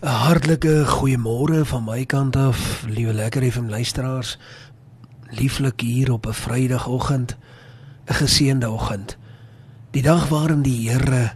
[0.00, 4.38] 'n Hartlike goeiemôre van my kant af, liewe lekker FM luisteraars.
[5.30, 7.36] Lieflik hier op 'n Vrydagoggend,
[8.06, 9.16] 'n geseënde oggend.
[9.90, 11.32] Die dag waarin die Here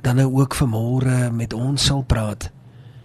[0.00, 2.50] dan nou ook vanmôre met ons sal praat.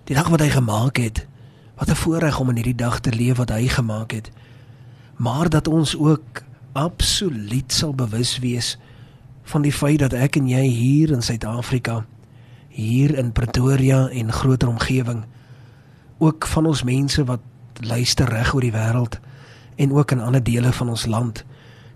[0.03, 1.27] Die dag wat hy gemaak het.
[1.75, 4.31] Wat 'n voorreg om in hierdie dag te leef wat hy gemaak het.
[5.15, 8.77] Maar dat ons ook absoluut sal bewus wees
[9.43, 12.05] van die feit dat ek en jy hier in Suid-Afrika
[12.77, 15.23] hier in Pretoria en groter omgewing
[16.17, 17.41] ook van ons mense wat
[17.81, 19.17] luister reg oor die wêreld
[19.75, 21.43] en ook in ander dele van ons land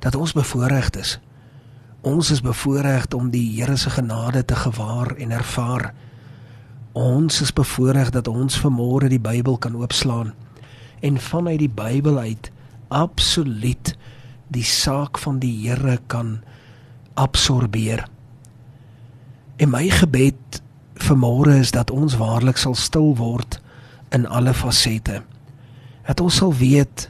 [0.01, 1.20] dat ons bevoordeeld is.
[2.01, 5.93] Ons is bevoordeeld om die Here se genade te gewaar en ervaar.
[6.98, 10.34] Ons is bevoordeeld dat ons vanmôre die Bybel kan oopslaan
[11.01, 12.51] en vanuit die Bybel uit
[12.87, 13.95] absoluut
[14.48, 16.39] die saak van die Here kan
[17.13, 18.07] absorbeer.
[19.57, 20.60] En my gebed
[21.01, 23.59] vanmôre is dat ons waarlik sal stil word
[24.12, 25.21] in alle fasette.
[26.07, 27.09] Dat ons sal weet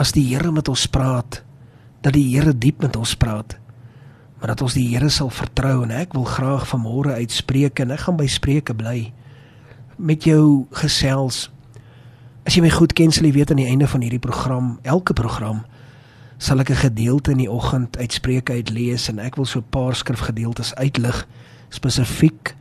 [0.00, 1.42] as die Here met ons praat,
[2.00, 3.56] dat die Here diep met ons praat.
[4.40, 8.06] Maar dat ons die Here sal vertrou en ek wil graag vanmôre uitspreek en ek
[8.06, 9.12] gaan by Spreuke bly
[10.00, 11.50] met jou gesels.
[12.48, 15.12] As jy my goed ken, sal jy weet aan die einde van hierdie program, elke
[15.16, 15.64] program
[16.40, 19.70] sal ek 'n gedeelte in die oggend uitspreek uit lees en ek wil so 'n
[19.70, 21.26] paar skrifgedeeltes uitlig
[21.68, 22.56] spesifiek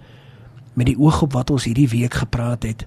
[0.79, 2.85] met die oog op wat ons hierdie week gepraat het.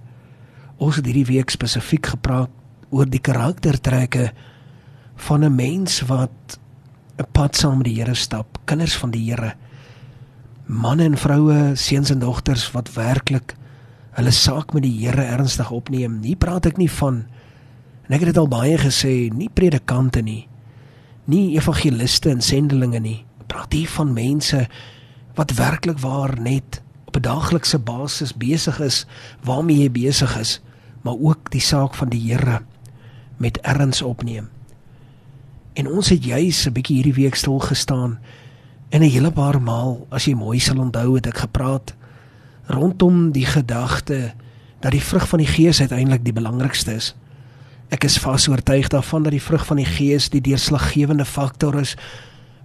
[0.80, 2.50] Ons het hierdie week spesifiek gepraat
[2.92, 4.30] oor die karaktertrekke
[5.28, 6.58] van 'n mens wat
[7.18, 9.54] 'n pad saam met die Here stap, kinders van die Here.
[10.66, 13.54] Manne en vroue, seuns en dogters wat werklik
[14.10, 16.20] hulle saak met die Here ernstig opneem.
[16.20, 17.24] Nie praat ek nie van
[18.08, 20.48] en ek het dit al baie gesê, nie predikante nie.
[21.24, 23.24] Nie evangeliste en sendelinge nie.
[23.40, 24.68] Ek praat hier van mense
[25.34, 26.82] wat werklik waar net
[27.12, 29.06] op 'n daaglikse basis besig is
[29.44, 30.60] waarmee jy besig is,
[31.02, 32.62] maar ook die saak van die Here
[33.36, 34.48] met erns opneem.
[35.72, 38.18] En ons het juis 'n bietjie hierdie week stil gestaan
[38.88, 41.94] en 'n hele paar maal, as jy mooi sal onthou, het ek gepraat
[42.66, 44.32] rondom die gedagte
[44.80, 47.14] dat die vrug van die Gees uiteindelik die belangrikste is.
[47.88, 51.96] Ek is vas oortuig daarvan dat die vrug van die Gees die deurslaggewende faktor is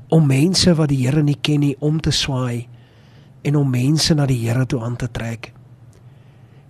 [0.08, 2.68] om mense wat die Here nie ken nie om te swaai
[3.42, 5.52] en om mense na die Here toe aan te trek.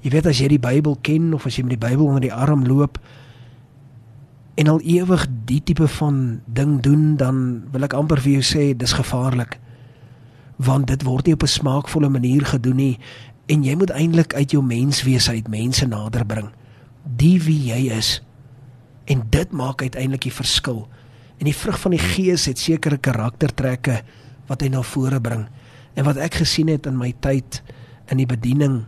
[0.01, 2.33] Jy weet as jy die Bybel ken of as jy met die Bybel onder die
[2.33, 2.99] arm loop
[4.57, 8.63] en al ewig die tipe van ding doen, dan wil ek amper vir jou sê
[8.73, 9.59] dis gevaarlik.
[10.57, 12.99] Want dit word nie op 'n smaakvolle manier gedoen nie
[13.45, 16.49] en jy moet eintlik uit jou menswees uit mense nader bring.
[17.17, 18.21] Die wie jy is.
[19.05, 20.87] En dit maak uiteindelik die verskil.
[21.37, 24.01] En die vrug van die Gees het sekere karaktertrekke
[24.47, 25.47] wat hy na vore bring.
[25.97, 27.61] En wat ek gesien het in my tyd
[28.11, 28.83] in die bediening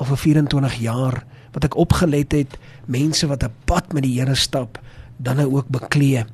[0.00, 1.18] vir 24 jaar
[1.52, 2.56] wat ek opgelet het
[2.88, 4.80] mense wat 'n pad met die Here stap
[5.18, 6.24] dan nou ook beklee.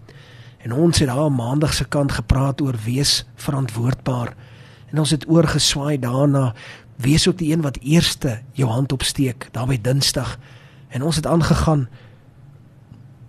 [0.62, 4.34] En ons het daar maandag se kant gepraat oor wees verantwoordbaar.
[4.90, 6.54] En ons het oorgeswaai daarna
[6.96, 10.38] wees ook die een wat eerste jou hand opsteek daar by Dinsdag.
[10.88, 11.88] En ons het aangegaan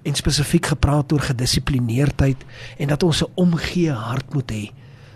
[0.01, 2.45] en spesifiek gepraat oor gedissiplineerdheid
[2.77, 4.71] en dat ons 'n omgee hart moet hê.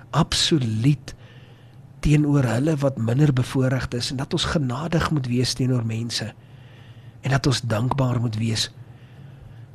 [0.10, 1.16] Absoluut
[2.02, 6.32] teenoor hulle wat minder bevoorreg is en dat ons genadig moet wees teenoor mense
[7.22, 8.70] en dat ons dankbaar moet wees.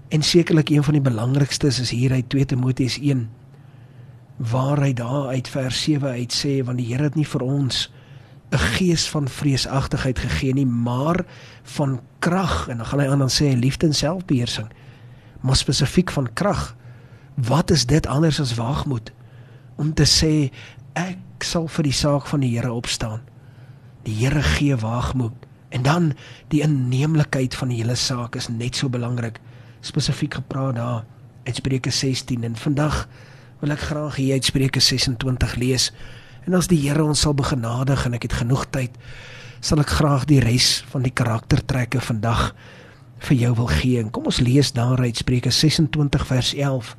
[0.08, 3.28] En sekerlik een van die belangrikstes is hier uit 2 Timoteus 1
[4.36, 7.86] waar hy daar uit vers 7 uit sê want die Here het nie vir ons
[8.50, 11.24] 'n gees van vreesagtigheid gegee nie, maar
[11.62, 14.68] van krag en dan gaan hy aan dan sê liefde en selfbeheersing.
[15.40, 16.76] Maar spesifiek van krag.
[17.34, 19.12] Wat is dit anders as waagmoed?
[19.76, 20.54] Om te sê
[20.96, 23.20] ek sal vir die saak van die Here opstaan.
[24.06, 26.12] Die Here gee waagmoed en dan
[26.48, 29.36] die inneemlikheid van die hele saak is net so belangrik.
[29.84, 31.02] Spesifiek gepraat daar
[31.44, 33.02] uit Spreuke 16 en vandag
[33.60, 35.90] wil ek graag hier uit Spreuke 26 lees.
[36.48, 38.96] En as die Here ons sal begenadig en ek het genoeg tyd,
[39.60, 42.54] sal ek graag die res van die karaktertrekke vandag
[43.28, 44.00] vir jou wil gee.
[44.00, 46.96] En kom ons lees daar uit Spreuke 26 vers 11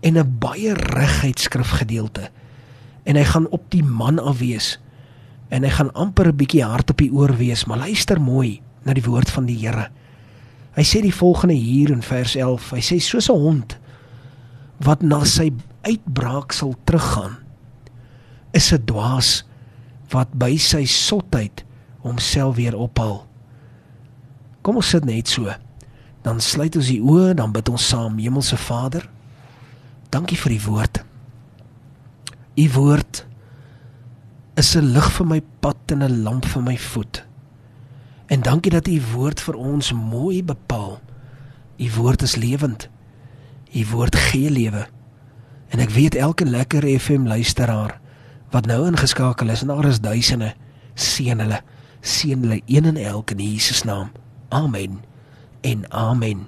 [0.00, 2.30] en 'n baie reguit skrifgedeelte
[3.08, 4.76] en hy gaan op die man af wees
[5.48, 8.92] en hy gaan amper 'n bietjie hard op die oor wees maar luister mooi na
[8.92, 9.88] die woord van die Here.
[10.76, 13.78] Hy sê die volgende hier in vers 11 hy sê soos 'n hond
[14.84, 15.50] wat na sy
[15.82, 17.36] uitbraak sal teruggaan
[18.52, 19.44] is 'n dwaas
[20.10, 21.64] wat by sy sotheid
[22.04, 23.26] homself weer ophal
[24.62, 25.48] kom ons sit net so.
[26.22, 29.08] Dan sluit ons die oë dan bid ons saam hemelse Vader
[30.10, 31.07] dankie vir die woord
[32.58, 33.26] u woord
[34.58, 37.24] is 'n lig vir my pad en 'n lamp vir my voet.
[38.26, 41.00] En dankie dat u woord vir ons mooi bepaal.
[41.76, 42.88] U woord is lewend.
[43.72, 44.86] U woord gee lewe.
[45.68, 48.00] En ek weet elke lekker FM luisteraar
[48.50, 50.54] wat nou ingeskakel is en daar is duisende
[50.94, 51.60] seën hulle
[52.00, 54.10] seën hulle een en elk in Jesus naam.
[54.48, 55.00] Amen.
[55.60, 56.46] En amen.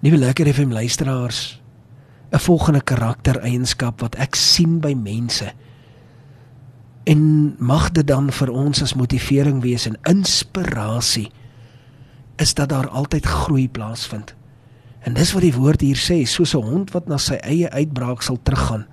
[0.00, 1.59] Nuwe lekker FM luisteraars,
[2.32, 5.52] 'n volgende karaktereienskap wat ek sien by mense
[7.04, 11.30] en mag dit dan vir ons as motivering wees en inspirasie
[12.36, 14.34] is dat daar altyd groei plaasvind.
[15.00, 18.22] En dis wat die woord hier sê, soos 'n hond wat na sy eie uitbraak
[18.22, 18.86] sal teruggaan,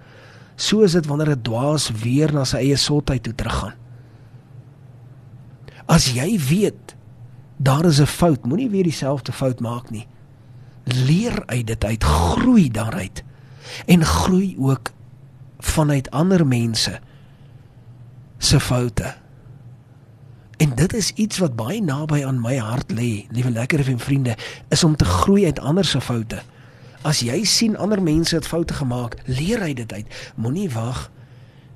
[0.56, 3.74] so is dit wanneer 'n dwaas weer na sy eie sotheid toe teruggaan.
[5.88, 6.96] As jy weet
[7.58, 10.08] daar is 'n fout, moenie weer dieselfde fout maak nie.
[10.88, 13.24] Leer uit dit uit, groei daaruit
[13.86, 14.92] en groei ook
[15.60, 17.00] vanuit ander mense
[18.38, 19.16] se foute.
[20.58, 24.38] En dit is iets wat baie naby aan my hart lê, liewe lekker en vriende,
[24.70, 26.42] is om te groei uit ander se foute.
[27.02, 30.32] As jy sien ander mense het foute gemaak, leer uit dit uit.
[30.36, 31.12] Moenie wag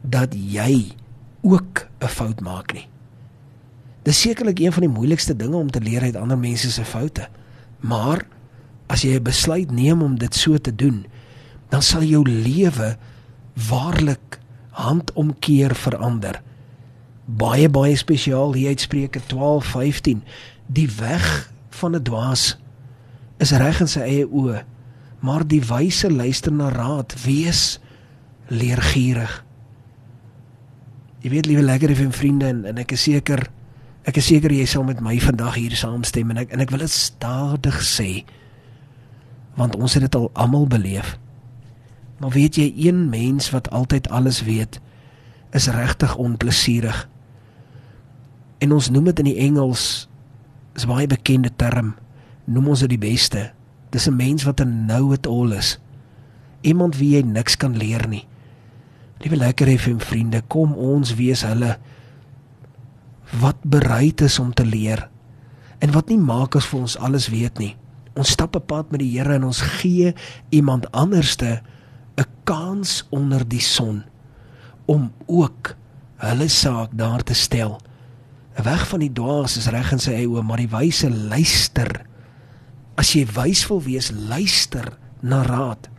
[0.02, 0.96] dat jy
[1.42, 2.88] ook 'n fout maak nie.
[4.02, 7.28] Dis sekerlik een van die moeilikste dinge om te leer uit ander mense se foute.
[7.80, 8.26] Maar
[8.92, 11.06] as jy 'n besluit neem om dit so te doen,
[11.70, 12.98] dan sal jou lewe
[13.70, 14.40] waarlik
[14.72, 16.42] handomkeer verander.
[17.26, 20.24] Baie baie spesiaal hier uit Spreuke 12:15.
[20.68, 22.58] Die weg van 'n dwaas
[23.38, 24.64] is reg in sy eie oë,
[25.20, 27.16] maar die wyse luister na raad.
[27.24, 27.80] Wees
[28.48, 29.46] leergierig.
[31.22, 33.50] Jy weet liewe lekker vriende en, en ek is seker
[34.02, 36.82] Ek is seker jy sal met my vandag hier saamstem en ek en ek wil
[36.82, 38.24] dit stadig sê
[39.56, 41.18] want ons het dit al almal beleef.
[42.20, 44.80] Maar weet jy een mens wat altyd alles weet
[45.52, 47.10] is regtig onplesierig.
[48.58, 50.08] En ons noem dit in die Engels
[50.76, 51.96] is baie bekende term
[52.46, 53.52] noem ons dit die beste.
[53.92, 55.80] Dis 'n mens wat 'n know it all is.
[56.62, 58.28] Iemand wie jy niks kan leer nie.
[59.20, 61.78] Liewe lekker FM vriende, kom ons wees hulle
[63.40, 65.10] wat bereid is om te leer
[65.80, 67.76] en wat nie maak as vir ons alles weet nie.
[68.16, 70.14] Ons stap 'n pad met die Here en ons gee
[70.50, 71.62] iemand anderste
[72.18, 74.04] 'n kans onder die son
[74.86, 75.76] om ook
[76.18, 77.80] hulle saak daar te stel.
[78.58, 82.06] 'n Weg van die dwaas is reg in sy eie oë, maar die wyse luister.
[82.96, 85.90] As jy wys wil wees, luister na raad.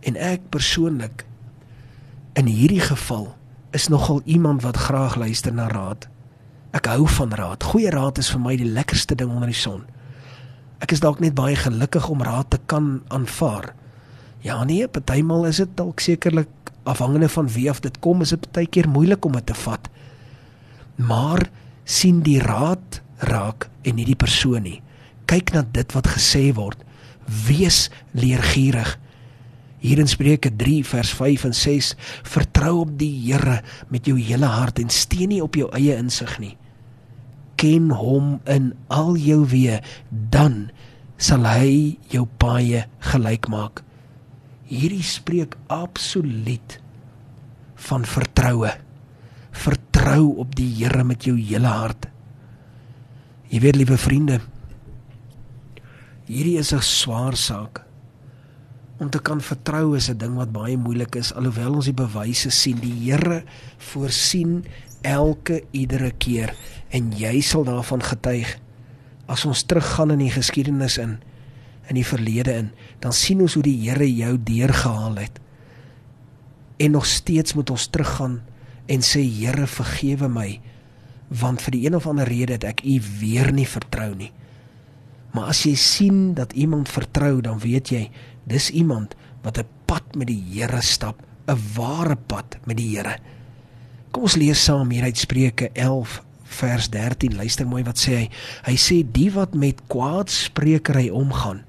[0.00, 1.26] En ek persoonlik
[2.32, 3.34] in hierdie geval
[3.70, 6.08] is nogal iemand wat graag luister na raad.
[6.70, 7.62] Ek hou van raad.
[7.62, 9.86] Goeie raad is vir my die lekkerste ding onder die son.
[10.78, 13.72] Ek is dalk net baie gelukkig om raad te kan aanvaar.
[14.46, 16.52] Ja nee, partymal is dit dalk sekerlik
[16.88, 19.88] afhangende van wie of dit kom, is dit baie keer moeilik om dit te vat.
[20.96, 21.48] Maar
[21.84, 24.78] sien die raad raak en nie die persoon nie.
[25.28, 26.80] Kyk na dit wat gesê word.
[27.48, 28.94] Wees leergierig.
[29.82, 31.92] Hier in Spreuke 3 vers 5 en 6:
[32.26, 33.60] Vertrou op die Here
[33.90, 36.56] met jou hele hart en steun nie op jou eie insig nie.
[37.58, 40.68] Ken hom in al jou weë, dan
[41.18, 43.82] sal hy jou paaie gelyk maak.
[44.68, 46.78] Hierdie spreek absoluut
[47.88, 48.70] van vertroue.
[49.50, 52.06] Vertrou op die Here met jou hele hart.
[53.48, 54.40] Jy weet liewe vriende,
[56.28, 57.88] hierdie is 'n swaar saak
[58.98, 62.50] om te kan vertrou is 'n ding wat baie moeilik is alhoewel ons die bewyse
[62.50, 63.44] sien die Here
[63.78, 64.64] voorsien
[65.02, 66.54] elke iedere keer.
[66.88, 68.56] En jy sal daarvan getuig.
[69.26, 71.18] As ons teruggaan in die geskiedenis in
[71.88, 72.66] in die verlede in
[73.00, 75.38] dan sien ons hoe die Here jou deurgehaal het.
[76.76, 78.42] En nog steeds moet ons teruggaan
[78.86, 80.60] en sê Here vergewe my
[81.28, 84.30] want vir die een of ander rede het ek u weer nie vertrou nie.
[85.32, 88.04] Maar as jy sien dat iemand vertrou dan weet jy
[88.48, 89.12] Dis iemand
[89.44, 93.16] wat 'n pad met die Here stap, 'n ware pad met die Here.
[94.18, 96.16] Kom ons lees saam hier uit Spreuke 11
[96.58, 97.36] vers 13.
[97.38, 98.24] Luister mooi wat sê hy.
[98.66, 101.60] Hy sê die wat met kwaadsprekery omgaan,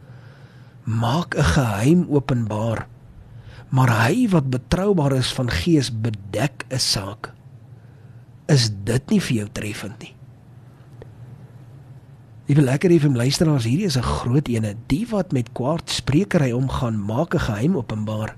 [0.82, 2.88] maak 'n geheim openbaar.
[3.70, 7.30] Maar hy wat betroubaar is van gees bedek 'n saak.
[8.48, 10.16] Is dit nie vir jou treffend nie?
[12.48, 14.74] Liewe lekker effe luisteraars, hierdie is 'n groot ene.
[14.88, 18.36] Die wat met kwaadsprekery omgaan, maak 'n geheim openbaar.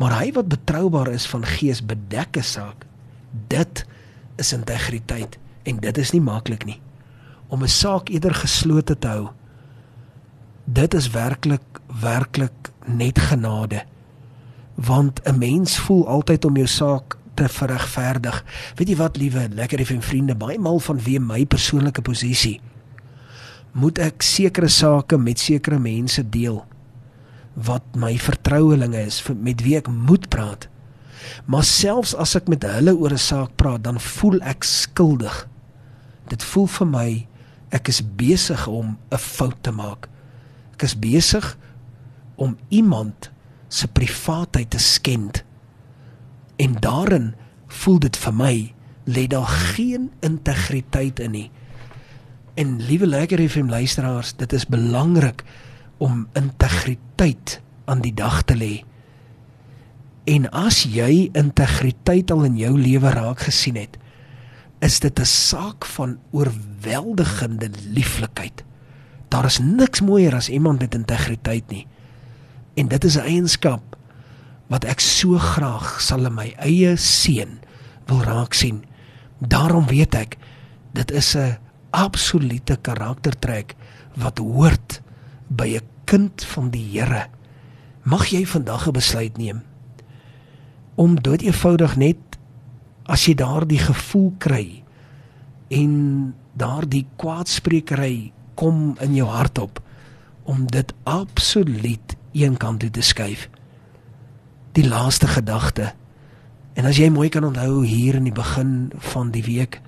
[0.00, 2.86] Maar hy wat betroubaar is van gees bedek 'n saak.
[3.48, 3.86] Dit
[4.36, 6.80] is integriteit en dit is nie maklik nie
[7.48, 9.28] om 'n saak eerder geslote te hou.
[10.64, 11.62] Dit is werklik
[12.00, 13.84] werklik net genade.
[14.74, 18.44] Want 'n mens voel altyd om jou saak te verregverdig.
[18.74, 22.60] Weet jy wat, liewe lekker effe vriende, baie maal van wie my persoonlike posisie
[23.72, 26.60] moet ek sekere sake met sekere mense deel
[27.54, 30.68] wat my vertrouelinge is met wie ek moet praat.
[31.44, 35.48] Maar selfs as ek met hulle oor 'n saak praat, dan voel ek skuldig.
[36.28, 37.26] Dit voel vir my
[37.70, 40.08] ek is besig om 'n fout te maak.
[40.72, 41.56] Ek is besig
[42.36, 43.30] om iemand
[43.68, 45.44] se privaatheid te skend.
[46.56, 47.34] En daarin
[47.66, 51.50] voel dit vir my lê daar geen integriteit in nie.
[52.54, 55.44] En liewe lekker FM luisteraars, dit is belangrik
[56.02, 58.82] om integriteit aan die dag te lê.
[60.26, 63.98] En as jy integriteit al in jou lewe raak gesien het,
[64.82, 68.64] is dit 'n saak van oorweldigende lieflikheid.
[69.28, 71.86] Daar is niks mooier as iemand met integriteit nie.
[72.74, 73.96] En dit is 'n eienskap
[74.66, 77.60] wat ek so graag sal in my eie seun
[78.06, 78.84] wil raak sien.
[79.38, 80.36] Daarom weet ek
[80.92, 81.58] dit is 'n
[81.90, 83.74] absolute karaktertrek
[84.16, 85.00] wat hoort
[85.56, 87.26] by 'n kind van die Here.
[88.02, 89.62] Mag jy vandag 'n besluit neem
[90.94, 92.38] om dood eenvoudig net
[93.10, 94.82] as jy daardie gevoel kry
[95.72, 95.92] en
[96.58, 99.80] daardie kwaadspreekery kom in jou hart op
[100.44, 103.48] om dit absoluut eenkant toe te skuif.
[104.72, 105.92] Die laaste gedagte.
[106.74, 109.80] En as jy mooi kan onthou hier in die begin van die week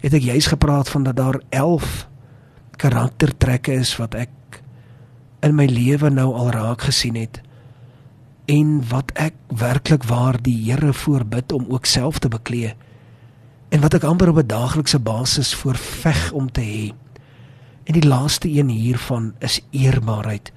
[0.00, 2.06] het ek juis gepraat van dat daar 11
[2.76, 4.62] karaktertrekke is wat ek
[5.46, 7.40] in my lewe nou al raak gesien het
[8.46, 12.74] en wat ek werklik waar die Here voorbid om ook self te beklee
[13.74, 16.86] en wat ek amper op 'n daaglikse basis voorveg om te hê.
[17.84, 20.52] En die laaste een hiervan is eerbaarheid.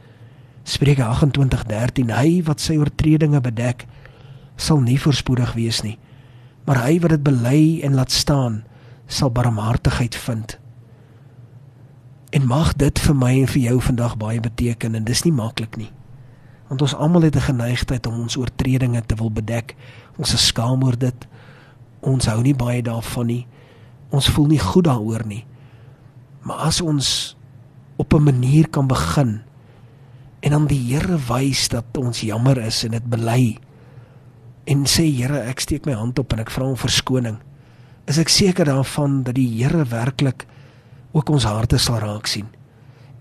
[0.63, 3.85] Spreuke 28:13 Hy wat sy oortredinge bedek,
[4.55, 5.97] sal nie voorspoedig wees nie,
[6.65, 8.63] maar hy wat dit bely en laat staan,
[9.07, 10.59] sal barmhartigheid vind.
[12.29, 15.77] En mag dit vir my en vir jou vandag baie beteken en dis nie maklik
[15.77, 15.89] nie.
[16.69, 19.75] Want ons almal het 'n geneigtheid om ons oortredinge te wil bedek.
[20.17, 21.27] Ons is skaam oor dit.
[21.99, 23.47] Ons hou nie baie daarvan nie.
[24.09, 25.45] Ons voel nie goed daaroor nie.
[26.41, 27.37] Maar as ons
[27.95, 29.41] op 'n manier kan begin
[30.39, 33.57] en aan die Here wys dat ons jammer is en dit bely
[34.65, 37.37] en sê Here, ek steek my hand op en ek vra om verskoning.
[38.07, 40.45] Is ek seker daarvan dat die Here werklik
[41.11, 42.47] ook ons harte sal raak sien.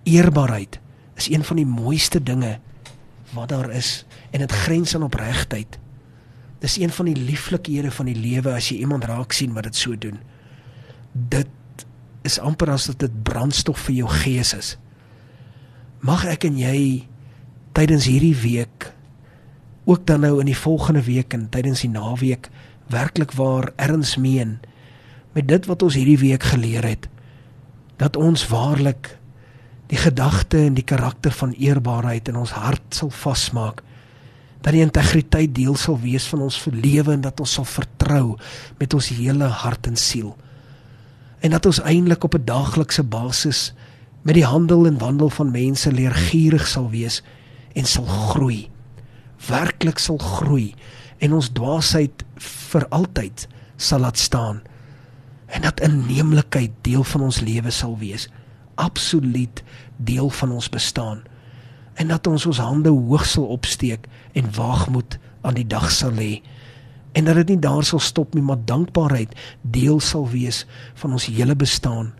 [0.08, 0.80] Eerbaarheid
[1.18, 2.58] is een van die mooiste dinge
[3.34, 5.78] wat daar is en dit grens aan opregtheid.
[6.58, 9.76] Dis een van die lieflikhede van die lewe as jy iemand raak sien wat dit
[9.76, 10.18] so doen.
[11.12, 11.48] Dit
[12.26, 14.76] is amper as dit brandstof vir jou gees is.
[16.00, 17.08] Mag ek en jy
[17.76, 18.92] tydens hierdie week
[19.88, 22.50] ook dan nou in die volgende week en tydens die naweek
[22.92, 24.58] werklik waar erns meen
[25.32, 27.08] met dit wat ons hierdie week geleer het
[27.98, 29.16] dat ons waarlik
[29.88, 33.82] die gedagte en die karakter van eerbaarheid in ons hart sal vasmaak
[34.60, 38.36] dat die integriteit deel sal wees van ons lewe en dat ons sal vertrou
[38.78, 40.32] met ons hele hart en siel.
[41.40, 43.72] En dat ons eintlik op 'n daaglikse basis
[44.22, 47.22] met die handel en wandel van mense leer gierig sal wees
[47.74, 48.68] en sal groei
[49.46, 50.74] werklik sal groei
[51.22, 54.60] en ons dwaasheid vir altyd sal laat staan
[55.48, 58.28] en dat inneemlikheid deel van ons lewe sal wees.
[58.74, 59.62] Absoluut
[59.96, 61.22] deel van ons bestaan.
[61.94, 66.42] En dat ons ons hande hoog sal opsteek en waagmoed aan die dag sal lê
[67.16, 70.66] en dat dit nie daar sal stop nie maar dankbaarheid deel sal wees
[71.00, 72.12] van ons hele bestaan.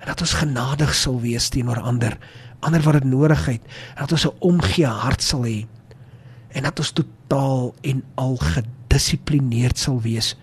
[0.00, 2.18] En dat ons genadig sal wees teenoor ander
[2.64, 3.60] ander wat dit nodig het.
[3.98, 5.66] Dat ons 'n omgee hart sal hê.
[6.48, 10.36] En dat ons totaal en al gedissiplineerd sal wees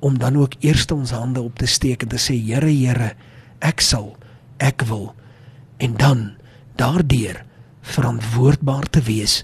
[0.00, 3.12] om dan ook eers ons hande op te steek en te sê Here Here
[3.60, 4.16] ek sal
[4.60, 5.12] ek wil.
[5.80, 6.30] En dan
[6.76, 7.42] daardeur
[7.80, 9.42] verantwoordbaar te wees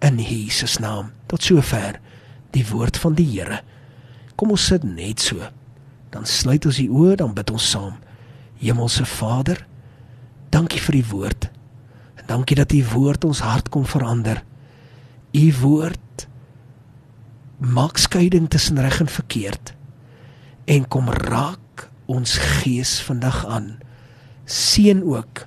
[0.00, 1.12] in Jesus naam.
[1.26, 2.00] Tot sover
[2.52, 3.62] die woord van die Here.
[4.36, 5.40] Kom ons sit net so.
[6.12, 7.96] Dan sluit ons die oë dan bid ons saam.
[8.60, 9.66] Hemelse Vader
[10.52, 11.48] dankie vir die woord.
[12.20, 14.42] En dankie dat u woord ons hart kom verander.
[15.32, 16.26] U woord
[17.62, 19.72] maak skeiding tussen reg en verkeerd
[20.64, 23.80] en kom raak ons gees vandag aan.
[24.44, 25.46] Seën ook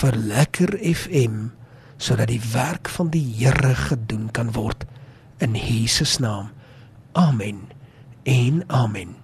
[0.00, 1.52] vir lekker FM
[1.96, 4.84] sodat die werk van die Here gedoen kan word
[5.38, 6.50] in Jesus naam.
[7.12, 7.68] Amen.
[8.24, 9.23] En amen.